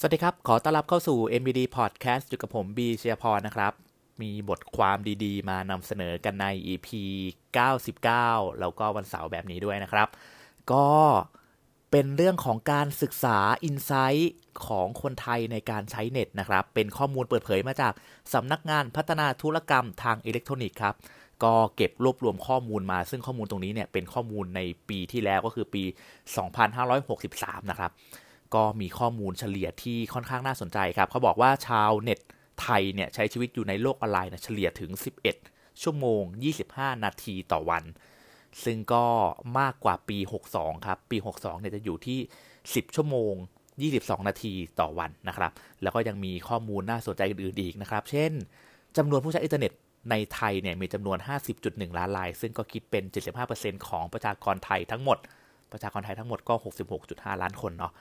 [0.00, 3.72] สวัสดีครับ ขอต้อนรับเข้าสู่ MBD Podcast อยู่กับผมบีเชียพรนะครับ
[4.22, 6.88] มีบทความดีๆ มานำเสนอกันใน EP
[7.74, 10.08] 99 แล้วก็วันเสาร์แบบนี้ด้วยนะครับ
[10.72, 10.88] ก็
[11.90, 14.34] เป็นเรื่องของการศึกษาอินไซต์
[14.66, 17.92] ของคนไทยในการใช้เน็ตนะครับ เป็นข้อมูลเปิดเผยมาจาก
[18.34, 20.94] สำนักงานพัฒนาธุรกรรมทางอิเล็กทรอนิกส์ครับ
[21.44, 25.82] ก็เก็บรวบรวมข้อมูลมา ซึ่งข้อมูลตรงนี้เนี่ยเป็นข้อมูลในปีที่แล้วก็คือปี
[26.56, 27.92] 2563 นะครับ
[28.54, 32.18] ก็มีข้อมูลเฉลี่ยที่ค่อนข้างน่าสนใจครับเขาบอกว่าชาวเน็ต
[32.60, 34.90] ไทยเนี่ยใช้ชีวิตอยู่ในโลกออนไลน์เฉลี่ยถึง
[35.36, 36.22] 11 ชั่วโมง
[36.62, 37.84] 25 นาทีต่อวัน
[38.64, 39.04] ซึ่งก็
[39.58, 40.18] มากกว่าปี
[40.52, 42.18] 62 ครับ ปี 62 เนี่ยจะอยู่ที่
[42.56, 43.34] 10 ชั่วโมง
[43.80, 48.32] 22 นาทีต่อวันนะครับ แล้วก็ยังมีข้อมูลน่าสนใจอื่นๆอีกนะครับ เช่น
[48.96, 49.72] จำนวนผู้ใช้อินเทอร์เน็ต
[50.10, 51.18] ในไทยเนี่ยมีจำนวน
[51.58, 53.04] 50.1 ล้านราย ซึ่งก็คิดเป็น
[53.46, 55.18] 75%ของประชากรไทยทั้งหมด
[55.72, 56.54] ประชากรไทยทั้งหมดก็
[56.98, 57.92] 66.5 ล้านคนเนาะ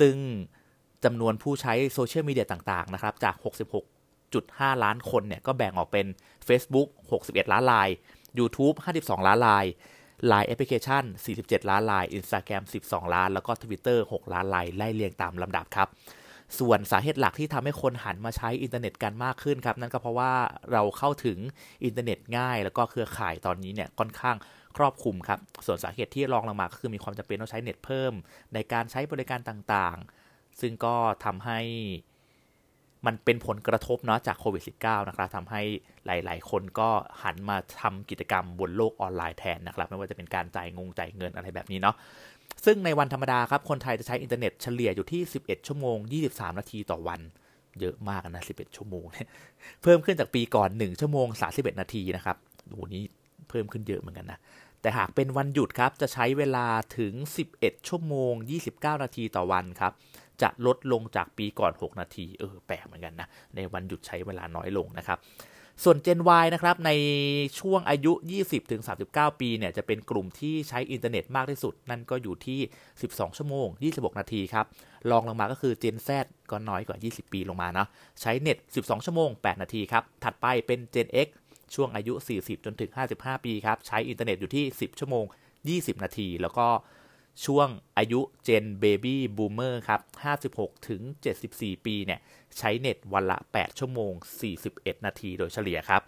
[0.00, 0.16] ซึ่ง
[1.04, 3.34] จำนวนผู้ใช้โซเชียลมีเดียต่างๆนะครับจาก
[4.04, 6.06] 66.5 ล้านคนเนี่ยก็แบ่งออกเป็น
[6.48, 6.88] Facebook
[7.22, 7.88] 61 ล้านราย
[8.38, 9.66] YouTube 52 ล้านราย
[10.30, 11.04] Line แอปพลิเคชัน
[11.36, 15.88] 47 ล้านราย Instagram 12 ล้าน แล้วก็ Twitter 6 ล้านรายไล่เรียงตามลำดับครับ
[16.58, 20.32] ส่วนสาเหตุหลักที่ทำให้คนหันมาใช้อินเทอร์เน็ตกันมากขึ้นครับ นั่นก็เพราะว่า
[20.72, 21.38] เราเข้าถึง
[21.84, 24.36] อินเทอร์เน็ตง่าย แล้วก็เครือข่ายตอนนี้เนี่ยค่อนข้าง
[24.76, 28.12] ครอบคลุมครับ ส่วนสาเหตุที่รองลงมาก็คือมีความจำเป็นต้องใช้เน็ตเพิ่ม
[28.54, 30.94] ในการใช้บริการต่างๆ ซึ่งก็
[31.24, 31.60] ทำให้
[33.06, 35.62] มันเป็นผลกระทบเนาะจากโควิด -19 นะครับทำให้
[36.06, 36.88] หลาย ๆ คนก็
[37.22, 41.96] หันมาทำกิจกรรมบนโลกออนไลน์แทนนะครับ ไม่ว่าจะเป็นการจ่ายงงจ่ายเงินอะไรแบบนี้เนาะ
[42.64, 45.96] ซึ่งในวันธรรมดาครับคนไทยจะใช้อินเทอร์เน็ตเฉลี่ยอยู่ที่ 11 ชั่วโมง
[46.28, 47.20] 23 นาทีต่อวัน
[47.80, 49.04] เยอะมากนะ 11 ชั่วโมง
[49.82, 52.36] เพิ่มขึ้นจากปีก่อน 1 ชั่วโมง 31 นาทีนะครับ
[52.70, 53.04] โอ้นี้
[53.48, 54.38] เพิ่มขึ้นเยอะเหมือนกันนะ
[54.80, 56.66] แต่หากเป็นวันหยุดครับจะใช้เวลา
[56.98, 57.12] ถึง
[57.52, 58.32] 11 ชั่วโมง
[58.68, 59.92] 29 นาทีต่อวันครับ
[60.42, 65.18] จะลดลงจากปีก่อน 6 นาทีเออแปลกเหมือนกันนะในวันหยุดใช้เวลาน้อยลงนะครับ
[65.84, 66.90] ส่วน Gen Y นะครับ ใน
[67.60, 68.12] ช่วงอายุ
[68.76, 72.60] 20-39 ปีเนี่ย จะเป็นกลุ่มที่ใช้อินเทอร์เน็ตมากที่สุด นั่นก็อยู่ที่
[72.98, 74.66] 12 ชั่วโมง 26 นาทีครับ
[75.10, 76.08] รองลงมาก็คือ Gen Z
[76.50, 77.88] ก็น้อยกว่า 20 ปีลงมาเนาะ
[78.20, 81.28] ใช้เน็ต 12 ชั่วโมง 8 นาทีครับ ถัดไปเป็น Gen X
[81.74, 85.24] ช่วงอายุ 40 จนถึง 55 ปีครับ ใช้อินเทอร์เน็ตอยู่ที่ 10 ชั่วโมง
[85.64, 86.66] 20 นาที แล้วก็
[87.44, 90.00] ช่วงอายุ Gen Baby Boomer ครับ
[90.40, 91.02] 56 ถึง
[91.44, 92.20] 74 ปีเนี่ย
[92.58, 94.12] ใช้เน็ตวันละ 8 ชั่วโมง
[94.58, 96.02] 41 นาทีโดยเฉลี่ยครับ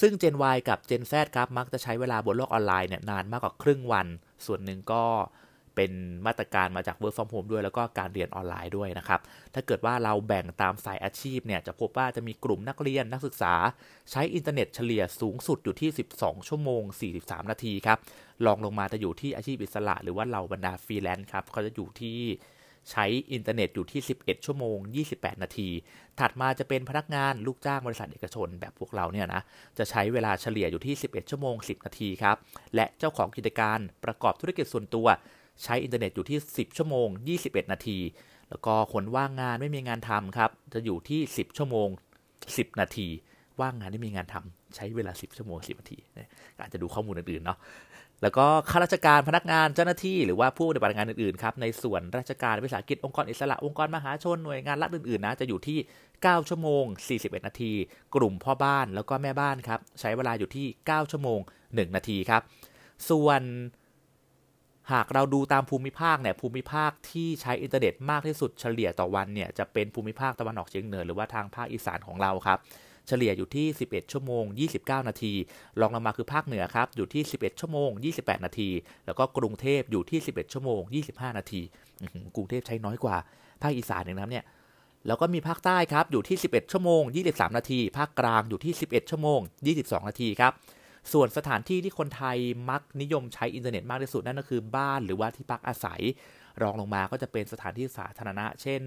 [0.00, 4.06] ซึ่ง Gen Y กับ Gen Z ครับ มักจะใช้เวลาบนโลกออนไลน์เนี่ยนานมากกว่าครึ่งวัน
[4.46, 5.04] ส่วนหนึ่งก็
[5.74, 5.92] เป็น
[6.26, 9.20] มาตรการมาจาก Work from Home ด้วยแล้วก็การเรียนออนไลน์ด้วยนะครับ
[9.54, 13.54] ถ้าเกิดว่าเราแบ่งตามสายอาชีพเนี่ยจะพบว่าจะมีกลุ่มนักเรียนนักศึกษา
[14.10, 16.82] ใช้อินเทอร์เน็ตเฉลี่ยสูงสุดอยู่ที่ 12 ชั่วโมง
[17.16, 17.98] 43 นาทีครับ
[18.46, 22.18] รองลงมาจะอยู่ที่อาชีพอิสระหรือว่าเหล่าบรรดาฟรีแลนซ์ครับเขาจะอยู่ที่
[22.90, 24.76] ใช้อินเทอร์เน็ตอยู่ที่ 11 ชั่วโมง
[25.10, 25.68] 28 นาที
[26.20, 29.42] ถัดมาจะเป็นพนักงานลูกจ้างบริษัทเอกชนแบบพวกเราเนี่ยนะ
[29.78, 32.36] จะใช้เวลาเฉลี่ยอยู่ที่ 11 ชั่วโมง 10 นาทีครับ
[32.74, 35.06] และเจ้าของกิจการประกอบธุรกิจส่วนตัว
[35.62, 37.08] ใช้อินเทอร์เน็ตอยู่ที่ 10 ชั่วโมง
[37.40, 37.98] 21 นาที
[38.50, 41.88] แล้วก็คนว่างงานไม่มีงานทำครับ จะอยู่ที่ 10 ชั่วโมง
[42.34, 43.08] 10 นาที
[43.60, 45.98] ว่างงานไม่มีงานทำใช้เวลา 10 ชั่วโมง 10 นาที
[46.60, 47.58] อาจจะดูข้อมูลอื่นๆเนาะ
[48.22, 55.78] แล้วก็ข้าราชการพนักงานเจ้าหน้าที่หรือว่าผู้ปฏิบัติงานอื่นๆครับในส่วนราชการวิสาหกิจองค์กรอิสระองค์กรมหาชนหน่วยงานรัฐอื่นๆนะจะอยู่ที่
[56.12, 56.84] 9 ชั่วโมง
[57.16, 57.72] 41 นาที
[58.14, 62.42] กลุ่มพ่อบ้านแล้วก็แม่บ้านครับใช้เวลาอยู่ที่ 9 ชั่วโมง 1 นาทีครับ
[63.10, 63.42] ส่วน
[64.92, 72.58] หากเราดูตามภูมิภาคเนี่ยภูมิภาคที่ใช้อินเทอร์เน็ตมากที่สุดเฉลี่ยต่อวันเนี่ยจะเป็นภูมิภาคตะวันออกเฉียงเหนือหรือว่าทางภาคอีสานของเราครับ
[73.08, 74.44] เฉลี่ยอยู่ที่ 11 ชั่วโมง
[74.76, 75.32] 29 นาที
[75.80, 78.70] รองลงมาคือภาคเหนือครับอยู่ที่ 11 ชั่วโมง 28 นาที
[79.06, 81.60] แล้วก็กรุงเทพอยู่ที่ 11 ชั่วโมง 25 นาที
[82.36, 83.16] กรุงเทพใช้น้อยกว่า
[83.62, 84.44] ภาคอีสานนะครับเนี่ย
[85.06, 89.40] แล้วก็มีภาคใต้ครับอยู่ที่ 11 ชั่วโมง 23 นาที ภาคกลางอยู่ที่ 11 ชั่วโมง
[89.74, 90.52] 22 นาทีครับ
[91.12, 92.36] ส่วนสถานที่ที่คนไทย
[92.70, 96.00] มักนิยมใช้อินเทอร์เน็ตมากที่สุดนั่นก็คือบ้านหรือว่าที่พักอาศัย
[96.62, 98.82] รองลงมาก็จะเป็นสถานที่สาธารณะ เช่น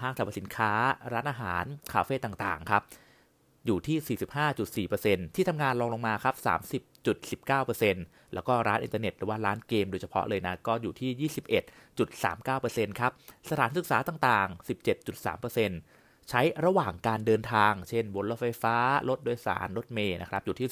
[0.00, 0.72] ห้างสรรพสินค้า
[1.12, 2.82] ร้านอาหาร คาเฟ่ต่างๆ ครับ
[3.66, 4.18] อยู่ที่
[4.88, 6.34] 45.4%ที่ทำงานรองลงมาครับ
[7.14, 11.30] 30.19%แล้วก็ร้านอินเทอร์เน็ตหรือว่าร้านเกมโดยเฉพาะเลยนะ ก็อยู่ที่
[12.90, 13.12] 21.39%ครับ
[13.50, 18.76] สถานศึกษาต่างๆ 17.3% ใช้ระหว่างการเดินทาง เช่น บนรถไฟฟ้า
[19.08, 20.68] รถโดยสาร รถเมล์นะครับ อยู่ที่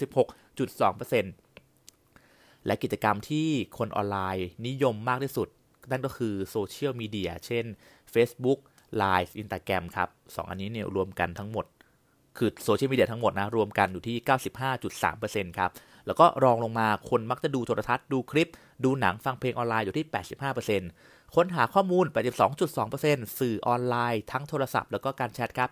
[1.90, 3.48] 16.2%และกิจกรรมที่
[3.78, 5.48] คนออนไลน์นิยมมากที่สุด
[5.90, 7.64] นั่นก็คือโซเชียลมีเดีย เช่น
[8.14, 8.58] Facebook
[9.00, 11.66] Line Instagram ครับสองอันนี้เนี่ยรวมกันทั้งหมด
[12.38, 14.16] คือโซเชียลมีเดียทั้งหมดนะ รวมกันอยู่ที่
[15.48, 15.70] 95.3%ครับ
[16.06, 18.50] แล้วก็รองลงมาคนมักจะดูโทรทัศน์ดูคลิป
[18.84, 20.06] ดูหนังฟังเพลงออนไลน์อยู่ที่
[20.70, 22.06] 85%ค้นหาข้อมูล
[22.70, 25.70] 82.2%สื่อออนไลน์ทั้งโทรศัพท์แล้วก็การแชทครับ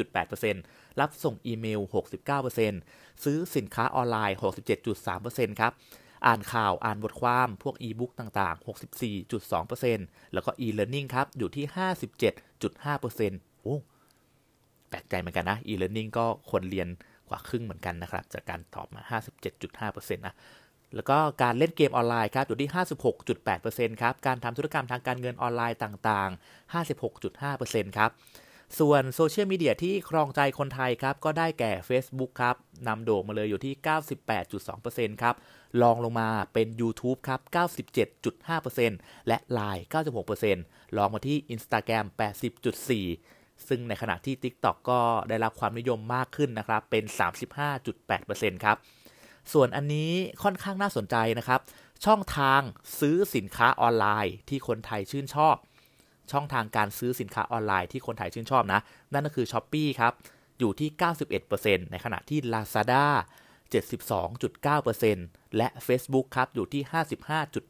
[0.00, 1.80] 77.8%รับส่งอีเมล
[2.52, 4.36] 69%ซื้อสินค้าออนไลน์
[4.98, 5.72] 67.3%ครับ
[6.26, 8.66] อ่านข่าวอ่านบทความพวกอีบุ๊กต่างๆ
[9.24, 11.64] 64.2%แล้วก็ e-learning ครับ อยู่ที่
[12.24, 13.76] 57.5%โอ้
[14.88, 16.88] แปลกใจเหมือนกันนะ e-learning ก็คนเรียน
[17.34, 19.02] ว่าครึ่งเหมือนกันนะครับ จากการตอบมา
[19.58, 20.34] 57.5%นะ
[20.94, 22.70] แล้วก็การเล่นเกมออนไลน์ครับอยู่ที่
[23.34, 26.74] 56.8%ครับ การทำธุรกรรมทางการเงินออนไลน์ต่างๆ
[27.32, 28.10] 56.5%ครับ
[28.78, 32.56] ส่วนโซเชียลมีเดียที่ครองใจคนไทยครับ ก็ได้แก่ Facebook ครับ
[32.88, 33.74] นำโด่งมาเลยอยู่ที่
[34.48, 35.34] 98.2%ครับ
[35.82, 37.40] ลองลงมาเป็น YouTube ครับ
[38.34, 39.82] 97.5%และ Line
[40.40, 47.04] 96%ลองมาที่ Instagram 80.4% ซึ่งในขณะที่ TikTok ก็ได้รับความนิยมมากขึ้นนะครับ เป็น
[47.84, 48.76] 35.8%ครับ
[49.52, 50.12] ส่วนอันนี้
[50.42, 51.60] ค่อนข้างน่าสนใจนะครับ
[52.04, 52.60] ช่องทาง
[53.00, 55.56] ซื้อสินค้าออนไลน์ที่คนไทยชื่นชอบ
[56.32, 58.80] ช่องทางการซื้อสินค้าออนไลน์ที่คนไทยชื่นชอบนะ
[59.12, 60.12] นั่นก็คือ s h อ p e e ครับ
[60.58, 60.90] อยู่ที่
[61.40, 63.04] 91%ในขณะที่ Lazada
[63.72, 66.82] 72.9%และ Facebook ครับ อยู่ที่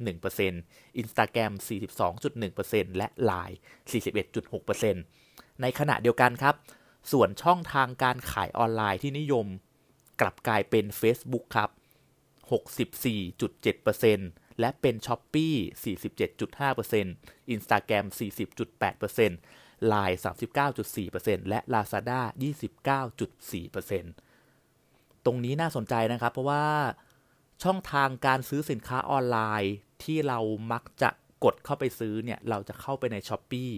[0.02, 3.56] 55.1% Instagram 42.1%และ Line
[3.90, 5.24] 41.6%
[5.62, 6.55] ในขณะเดียวกันครับ
[7.12, 9.47] ส่วนช่องทางการขายออนไลน์ที่นิยม
[10.21, 11.71] กลับกลายเป็น Facebook ครับ
[12.51, 19.33] 64.7%และเป็น s h อ p e e 47.5% Instagram 40.8%
[19.93, 22.21] Line 39.4%และ Lazada
[22.53, 26.67] 29.4%ตรงนี้น่าสนใจนะครับ เพราะว่า
[27.65, 29.75] ช่องทางการซื้อสินค้าออนไลน์
[30.05, 30.39] ที่เรา
[30.73, 31.11] มักจะ
[31.45, 33.71] กดเข้าไปซื้อเนี่ย เราจะเข้าไปใน s h อ p e e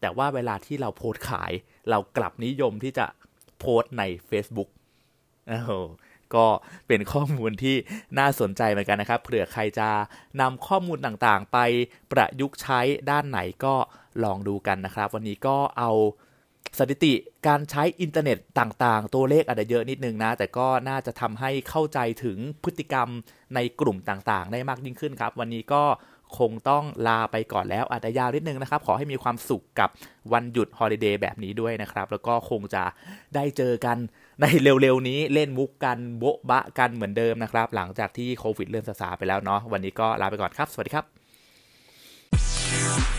[0.00, 1.52] แต่ว่าเวลาที่เราโพสขาย
[1.90, 3.06] เรากลับนิยมที่จะ
[3.58, 4.70] โพสใน Facebook
[5.48, 5.58] โอ้
[6.34, 6.46] ก็
[6.88, 7.76] เป็นข้อมูลที่
[8.18, 9.88] น่าสนใจเหมือนกันนะครับ เผื่อใครจะ
[10.40, 11.58] นำข้อมูลต่างๆ ไป
[12.12, 12.80] ประยุกต์ใช้
[13.10, 13.74] ด้านไหนก็
[14.24, 15.90] ลองดูกันนะครับ วันนี้ก็เอา
[16.78, 17.14] สถิติ
[17.46, 23.08] การใช้อินเทอร์เน็ตต่างๆ ตัวเลขอาจจะเยอะนิดนึงนะ แต่ก็น่าจะทำให้เข้าใจถึงพฤติกรรม
[23.54, 25.82] ในกลุ่มต่างๆ ได้มากยิ่งขึ้นครับ วันนี้ก็
[26.38, 29.88] คงต้องลาไปก่อนแล้วอาจจะยาวนิดนึงนะครับ ขอให้มีความสุขกับ
[30.32, 32.84] วันหยุดฮอลิเดย์แบบนี้ด้วยนะครับ แล้วก็คงจะ
[33.34, 33.96] ได้เจอกัน
[34.40, 41.02] ในเร็วๆนี้เล่นมุกกันโบ๊ะบะกันเหมือนเดิมนะครับ หลังจากที่โควิดเริ่มซาไปแล้วเนาะวันนี้ก็ลาไปก่อนครับ สวัสดีครั
[43.14, 43.17] บ